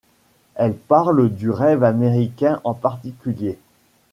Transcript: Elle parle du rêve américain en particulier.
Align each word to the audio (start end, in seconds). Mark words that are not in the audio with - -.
Elle 0.55 0.73
parle 0.73 1.29
du 1.29 1.51
rêve 1.51 1.83
américain 1.83 2.59
en 2.63 2.73
particulier. 2.73 3.59